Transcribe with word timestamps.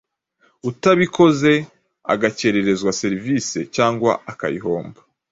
utabikoze 0.69 1.53
agakererezwa 2.13 2.89
serivisi 3.01 3.59
cyangwa 3.75 4.11
akayihomba. 4.31 4.99